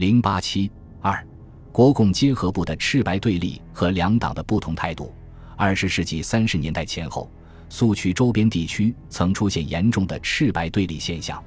[0.00, 0.70] 零八七
[1.02, 1.22] 二，
[1.70, 5.12] 国共结合部的赤白对立和两党的不同态度。
[5.58, 7.30] 二十世纪三十年代前后，
[7.68, 11.44] 苏区周边地区曾出现严重的赤白对立现象。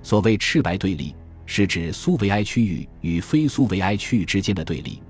[0.00, 1.12] 所谓赤白对立，
[1.44, 5.02] 是指苏维埃区域与非苏维埃区域之间的对立。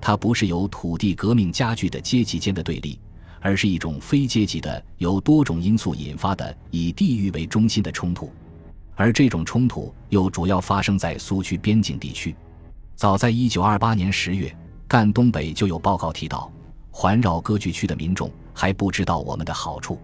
[0.00, 2.96] 它不是由土地革命加剧的阶级间的对立，
[3.40, 8.30] 而是一种非阶级的、由多种因素引发的以地域为中心的冲突。
[8.96, 12.34] 而这种冲突又主要发生在苏区边境地区。
[12.96, 14.52] 早在一九二八年十月，
[14.88, 16.50] 赣东北就有报告提到，
[16.90, 20.00] 环绕割据区的民众还不知道我们的好处，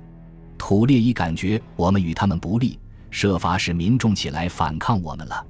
[0.59, 2.78] 土列已感觉我们与他们不利，
[3.10, 5.46] 设法使民众起来反抗我们了，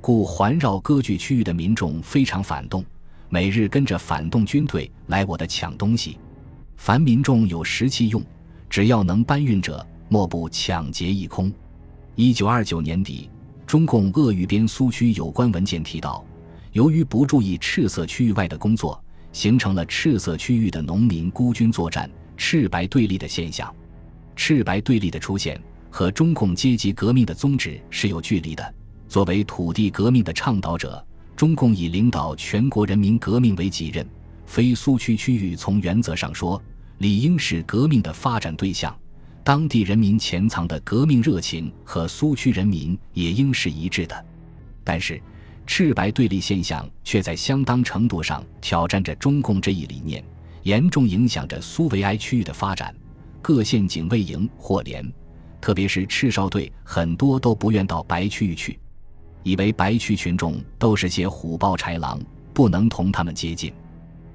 [0.00, 2.82] 故环绕割据区域的民众非常反动，
[3.28, 6.18] 每日跟着反动军队来我的抢东西。
[6.78, 8.22] 凡民众有石器用，
[8.70, 11.52] 只要能搬运者，莫不抢劫一空。
[12.20, 13.30] 一九二九年底，
[13.64, 16.26] 中共鄂豫边苏区有关文件提到，
[16.72, 19.00] 由于不注意赤色区域外的工作，
[19.30, 23.72] 形成了赤色区域的农民孤军作战、赤白对立的现象。
[24.34, 28.74] 赤白对立的出现和中共阶级革命的宗旨是有距离的。
[29.06, 31.00] 作为土地革命的倡导者，
[31.36, 34.04] 中共以领导全国人民革命为己任，
[34.44, 36.60] 非苏区区域从原则上说，
[36.98, 38.92] 理应是革命的发展对象。
[39.48, 44.26] 当地人民潜藏的革命热情和苏区人民也应是一致的，
[44.84, 45.18] 但是
[45.66, 50.22] 赤白对立现象却在相当程度上挑战着中共这一理念，
[50.64, 52.94] 严重影响着苏维埃区域的发展。
[53.40, 55.10] 各县警卫营或连，
[55.62, 58.78] 特别是赤哨队，很多都不愿到白区域去，
[59.44, 62.20] 以为白区群众都是些虎豹豺狼，
[62.52, 63.72] 不能同他们接近。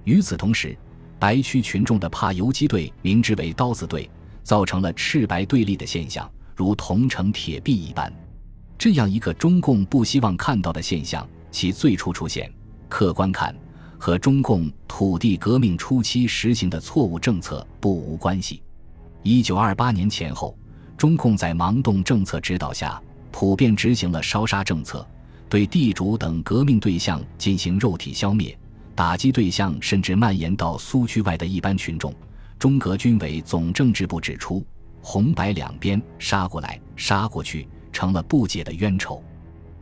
[0.06, 0.76] 与此同时，
[1.20, 4.10] 白区群众的怕游击队明之为刀子队。
[4.44, 8.14] 造成了赤白对立的现象，如铜城铁壁一般。
[8.78, 12.52] 这样一个中共不希望看到的现象，其最初出现，
[12.90, 13.56] 客观看
[13.98, 18.62] 和中共土地革命初期实行的错误政策不无关系。
[19.22, 20.58] 一九二八年前后，
[20.98, 23.02] 中共在盲动政策指导下，
[23.32, 25.08] 普遍执行了烧杀政策，
[25.48, 28.58] 对地主等革命对象进行肉体消灭，
[28.94, 32.14] 打击对象甚至蔓延到苏区外的一般群众。
[32.58, 34.66] 中革军委总政治部指出，
[35.02, 39.22] 红白两边杀过来杀过去，成了不解的冤仇。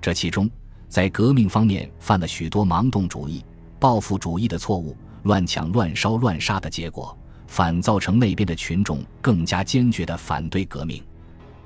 [0.02, 0.50] 这其中，
[0.88, 3.46] 在革命方面犯了许多盲动主义、
[3.80, 7.16] 报复主义的错误，乱抢、乱烧、乱杀的结果，
[7.46, 11.03] 反造成那边的群众更加坚决地反对革命。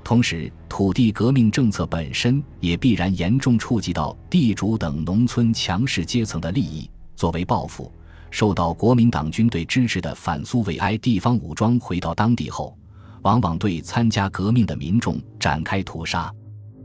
[0.04, 7.90] 同时，土地革命政策本身也必然严重触及到地主等农村强势阶层的利益，作为报复。
[8.30, 12.76] 受到国民党军队支持的反苏维埃地方武装回到当地后，
[13.22, 16.32] 往往对参加革命的民众展开屠杀。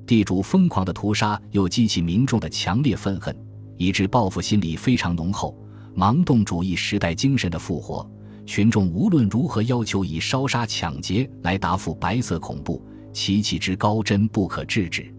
[0.05, 3.35] 地主疯狂的屠杀又激起民众的强烈愤恨，
[3.77, 5.57] 以致报复心理非常浓厚。
[5.95, 8.09] 盲动主义时代精神的复活，
[8.45, 12.81] 群众无论如何要求以烧杀抢劫来答复白色恐怖，
[13.13, 15.13] 其气之高真不可制止。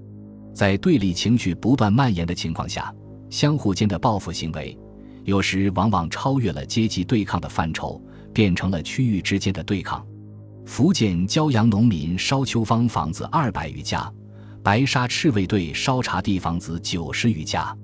[0.54, 2.92] 在对立情绪不断蔓延的情况下，
[3.30, 4.76] 相互间的报复行为。
[5.24, 8.02] 有时往往超越了阶级对抗的范畴，
[8.32, 10.04] 变成了区域之间的对抗。
[10.64, 14.10] 福建骄阳农民烧秋芳房子二百余家，
[14.62, 17.76] 白沙赤卫队烧茶地房子九十余家。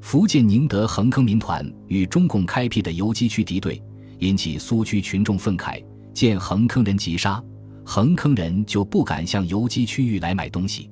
[0.00, 3.82] 福建宁德横坑民团与中共开辟的游击区敌对，
[4.18, 7.42] 引起苏区群众愤慨，见横坑人急杀，
[7.84, 10.90] 横坑人就不敢向游击区域来买东西，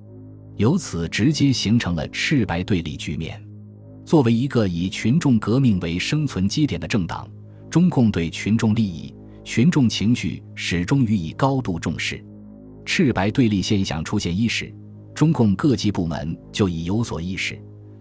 [0.56, 3.42] 由此直接形成了赤白对立局面。
[4.04, 7.28] 作为一个以群众革命为生存基点的政党，
[7.70, 9.14] 中共对群众利益、
[9.44, 12.22] 群众情绪始终予以高度重视。
[12.84, 14.74] 赤白对立现象出现伊始，
[15.14, 17.58] 中共各级部门就已有所意识。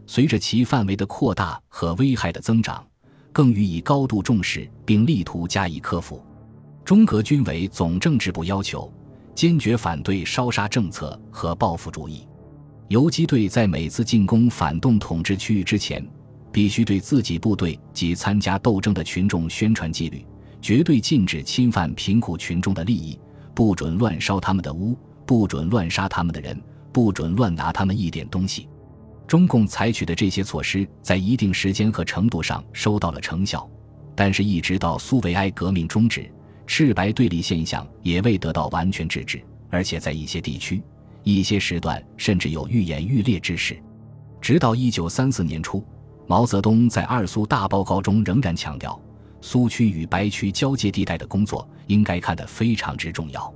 [0.08, 2.86] 随着其范围的扩大和危害的增长，
[3.32, 6.22] 更予以高度重视，并力图加以克服。
[6.84, 8.92] 中革军委总政治部要求，
[9.36, 12.28] 坚决反对烧杀政策和报复主义。
[12.92, 16.06] 游击队在每次进攻反动统治区域之前，
[16.52, 20.26] 必须对自己部队及参加斗争的群众宣传纪律：
[20.62, 23.18] 绝对禁止侵犯贫苦群众的利益，
[23.56, 24.94] 不准乱烧他们的屋，
[25.26, 26.62] 不准乱杀他们的人，
[26.92, 28.68] 不准乱拿他们一点东西。
[29.26, 33.66] 中共采取的这些措施，在一定时间和程度上收到了成效，
[34.14, 36.30] 但是，一直到苏维埃革命终止，
[36.68, 40.84] 赤白对立现象也未得到完全制止，而且在一些地区。
[41.24, 43.82] 一些时段甚至有愈演愈烈之势，
[44.40, 45.84] 直到一九三四年初，
[46.28, 49.00] 毛泽东在二苏大报告中仍然强调，
[49.42, 53.54] 苏区与白区交界地带的工作应该看得非常之重要。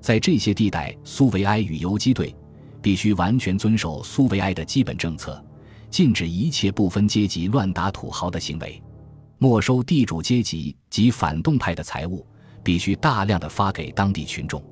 [0.00, 2.34] 在这些地带，苏维埃与游击队
[2.80, 5.44] 必须完全遵守苏维埃的基本政策，
[5.90, 8.82] 禁止一切不分阶级乱打土豪的行为，
[9.38, 12.26] 没收地主阶级及反动派的财物，
[12.62, 14.62] 必须大量的发给当地群众，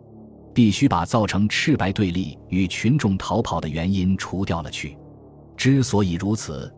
[0.58, 4.98] 必须把造成赤白对立与群众逃跑的原因除掉了去。
[5.56, 6.68] 之所以如此，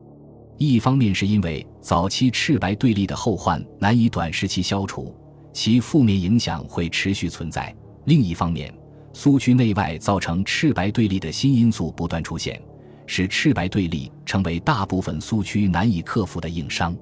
[0.58, 5.16] 一方面是因为早期赤白对立的后患难以短时期消除，
[5.54, 7.74] 其负面影响会持续存在；
[8.04, 8.70] 另一方面，
[9.14, 12.60] 苏区内外造成赤白对立的新因素不断出现。
[13.06, 16.94] 使赤白对立成为大部分苏区难以克服的硬伤，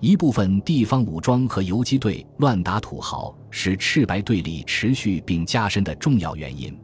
[0.00, 6.74] 一部分地方武装和游击队乱打土豪是赤白对立持续并加深的重要原因。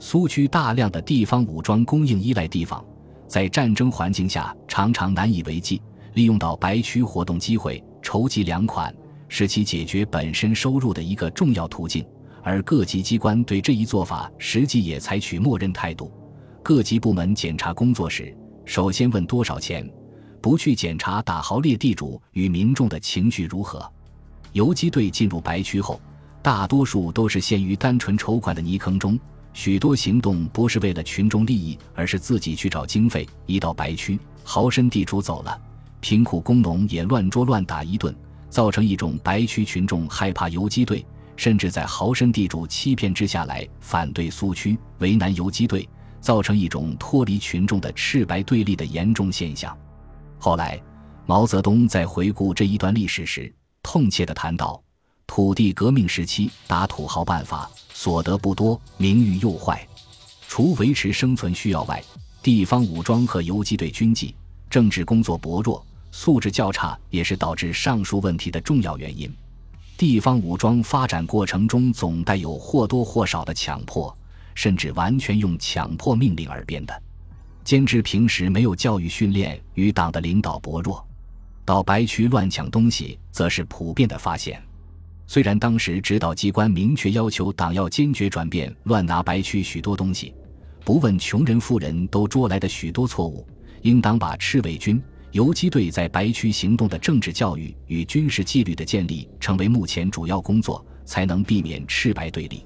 [0.00, 2.84] 苏区大量的地方武装供应依赖地方，
[3.28, 5.80] 在战争环境下常常难以为继，
[6.14, 8.92] 利用到白区活动机会筹集粮款，
[9.28, 12.04] 是其解决本身收入的一个重要途径。
[12.42, 16.10] 而各级机关对这一做法实际也采取默认态度。
[16.62, 19.88] 各级部门检查工作时，首先问多少钱，
[20.40, 23.90] 不去检查打豪劣地主与民众的情绪如何。
[24.52, 26.00] 游击队进入白区后，
[26.42, 29.18] 大多数都是陷于单纯筹款的泥坑中，
[29.52, 33.28] 许多行动不是为了群众利益，而是自己去找经费。
[33.46, 35.60] 一到白区，豪绅地主走了，
[36.00, 38.14] 贫苦工农也乱捉乱打一顿，
[38.48, 41.04] 造成一种白区群众害怕游击队，
[41.36, 45.88] 甚至在豪绅地主欺骗之下来反对苏区，为难游击队。
[46.20, 49.74] 造成一种脱离群众的赤白对立的严重现象。
[50.38, 50.80] 后来，
[51.26, 53.52] 毛泽东在回顾这一段历史时，
[53.82, 54.80] 痛切地谈到：
[55.26, 59.86] 土地革命时期打土豪办法所得不多，名誉又坏。
[60.46, 62.02] 除维持生存需要外，
[62.42, 64.34] 地方武装和游击队军纪、
[64.70, 69.30] 政治工作薄弱，素质较差，也是导致上述问题的重要原因。
[69.96, 74.16] 地方武装发展过程中总带有或多或少的强迫。
[74.54, 77.02] 甚至完全用强迫命令而变的，
[77.68, 81.06] 监制平时没有教育训练与党的领导薄弱，
[81.66, 84.58] 到白区乱抢东西则是普遍的发现。
[85.26, 90.32] 虽然当时指导机关明确要求党要坚决转变乱拿白区许多东西，
[90.82, 93.46] 不问穷人富人都捉来的许多错误，
[93.82, 94.98] 应当把赤卫军、
[95.32, 102.64] 游击队在白区行动的政治教育与军事纪律的建立成为目前主要工作，才能避免赤白对立。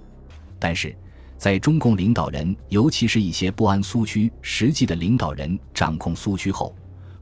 [0.60, 0.96] 但是。
[1.42, 6.72] 在中共领导人，尤其是一些不安苏区实际的领导人掌控苏区后，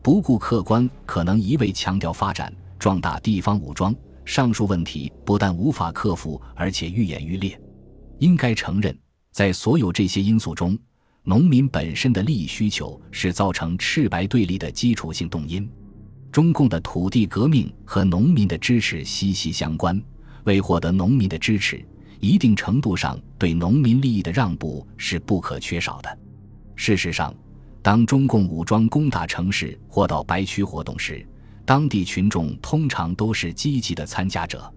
[0.02, 3.96] 不顾客观可能一味强调发展壮大地方武装，
[4.26, 7.58] 上述问题不但无法克服，而且愈演愈烈。
[8.18, 8.94] 应该承认，
[9.32, 10.78] 在所有这些因素中，
[11.22, 15.66] 农民本身的利益需求是造成赤白对立的基础性动因。
[16.30, 19.98] 中共的土地革命和农民的支持息息相关，
[20.44, 21.82] 为获得农民的支持。
[22.20, 26.18] 一定程度上对农民利益的让步是不可缺少的。
[26.76, 27.34] 事实上，
[27.82, 31.26] 当中共武装攻打城市或到白区活动时，
[31.64, 34.72] 当地群众通常都是积极的参加者。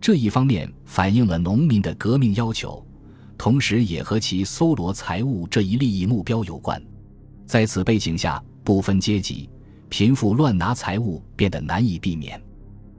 [0.00, 2.84] 这一方面反映了农民的革命要求，
[3.36, 6.82] 同时也和其搜罗财物这一利益目标有关。
[7.46, 9.48] 在此背景下，不分阶级、
[9.88, 12.40] 贫富乱拿财物变得难以避免。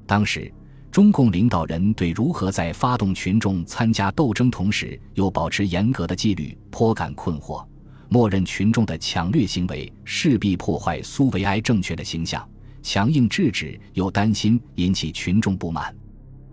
[0.05, 0.51] 当时。
[0.99, 7.65] 中共领导人对如何在发动群众参加斗争同时又保持严格的纪律颇感困惑，
[8.09, 12.45] 默认群众的抢掠行为势必破坏苏维埃政权的形象，
[12.83, 15.95] 强硬制止又担心引起群众不满。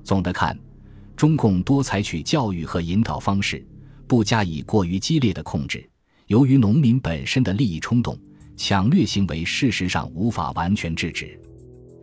[0.05, 0.57] 总的看，
[1.17, 3.67] 中共多采取教育和引导方式，
[4.07, 5.85] 不加以过于激烈的控制。
[6.29, 8.17] 由于农民本身的利益冲动，
[8.57, 11.37] 抢掠行为事实上无法完全制止。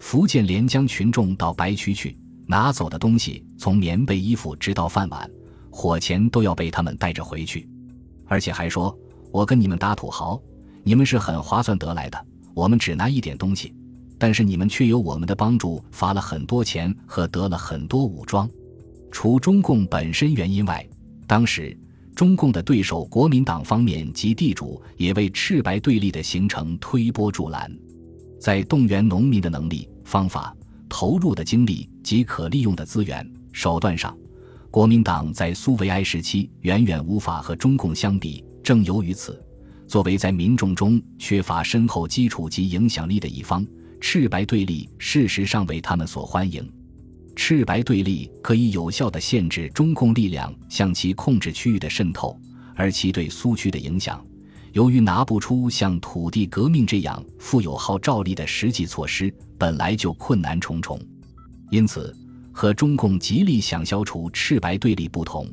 [0.02, 2.14] 福建连江群众到白区去。
[2.46, 5.30] 拿走的东西，从棉被、衣服直到饭碗、
[5.70, 7.68] 火钳，都要被他们带着回去，
[8.26, 8.96] 而且还说
[9.32, 10.42] ：“我跟你们打土豪，
[10.84, 12.26] 你们是很划算得来的。
[12.54, 13.74] 我们只拿一点东西，
[14.18, 18.50] 但是你们却有我们的帮助，发了很多钱和得了很多武装。”
[19.10, 20.86] 除中共本身原因外，
[21.26, 21.78] 当时
[22.16, 27.72] 中共的对手国民党方面及地主也为赤白对立的形成推波助澜，
[28.40, 30.56] 在动员农民的能力、方法。
[30.90, 34.16] 投入的精力及可利用的资源手段上，
[34.70, 38.44] 国民党在苏维埃时期远远无法和中共相比。
[38.64, 39.44] 正由于此，
[39.88, 43.66] 作为在民众中缺乏深厚基础及影响力的一方，
[44.00, 46.68] 赤白对立事实上为他们所欢迎。
[47.36, 52.40] 赤白对立可以有效地限制中共力量向其控制区域的渗透，
[52.76, 54.24] 而其对苏区的影响。
[54.72, 61.00] 由于拿不出像土地革命这样富有号召力的实际措施，本来就困难重重，
[61.74, 62.16] 因此
[62.52, 65.52] 和中共极力想消除赤白对立不同，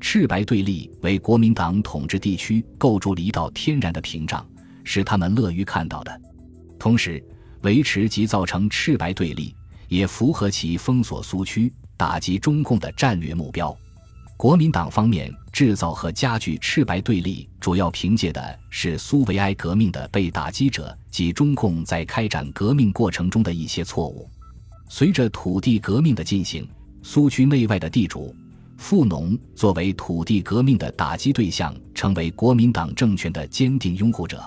[0.00, 4.48] 赤白对立为国民党统治地区构筑了一道天然的屏障，
[4.82, 6.20] 是他们乐于看到的。
[6.78, 7.22] 同时，
[7.64, 9.54] 维持及造成赤白对立，
[9.88, 13.76] 也符合其封锁苏区、打击中共的战略目标。
[14.38, 24.26] 国民党方面制造和加剧赤白对立，主要凭借的是苏维埃革命的被打击者及中共在开展革命过程中的一些错误。
[24.88, 26.66] 随着土地革命的进行，
[27.02, 28.34] 苏区内外的地主、
[28.76, 34.42] 富农作为土地革命的打击对象，成为国民党政权的坚定拥护者。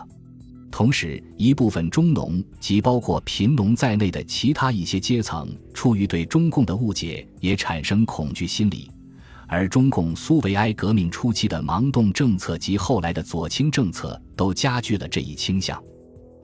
[0.71, 8.89] 同时，一部分中农及包括贫农在内的其他一些阶层，出于对中共的误解，也产生恐惧心理。
[9.47, 15.77] 而中共苏维埃革命初期的盲动政策及后来的左倾政策，都加剧了这一倾向。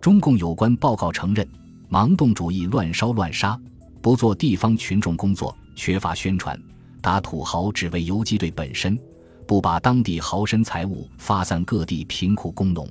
[0.01, 1.47] 中共有关报告承认，
[1.89, 3.57] 盲动主义乱烧乱杀，
[4.01, 6.59] 不做地方群众工作，缺乏宣传，
[7.01, 8.97] 打土豪只为游击队本身，
[9.45, 12.87] 不把当地豪绅财物发散各地贫苦工农。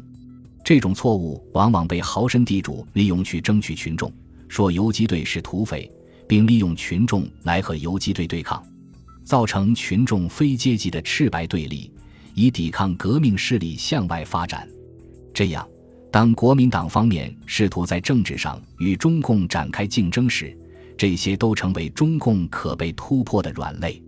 [0.65, 4.13] 这种错误往往被豪绅地主利用去争取群众，
[4.49, 5.91] 说游击队是土匪，
[6.27, 8.63] 并利用群众来和游击队对抗。
[9.25, 11.91] 造成群众非阶级的赤白对立，
[12.35, 14.69] 以抵抗革命势力向外发展。
[15.35, 15.67] 这样，
[16.13, 20.57] 当国民党方面试图在政治上与中共展开竞争时，
[20.97, 24.03] 这些都成为中共可被突破的软肋。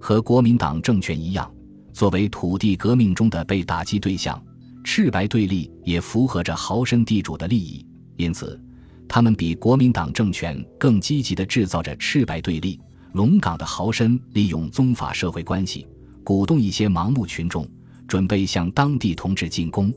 [0.00, 1.50] 和国民党政权一样，
[1.92, 4.42] 作为土地革命中的被打击对象，
[4.82, 7.86] 赤白对立也符合着豪绅地主的利益，
[8.16, 8.60] 因此，
[9.08, 12.78] 他们比国民党政权更积极地制造着赤白对立。
[13.12, 15.86] 龙岗的豪绅利用宗法社会关系，
[16.24, 17.64] 鼓动一些盲目群众
[18.08, 19.94] 准备向当地同志进攻。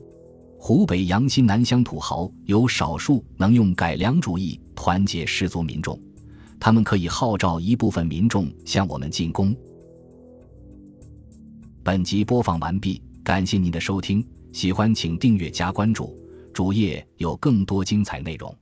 [0.56, 5.98] 湖北阳新南乡土豪有少数能用改良主义团结士族民众，
[6.60, 9.54] 他们可以号召一部分民众向我们进攻。
[11.82, 16.14] 本集播放完毕，感谢您的收听，喜欢请订阅加关注，
[16.52, 18.54] 主页有更多精彩内容。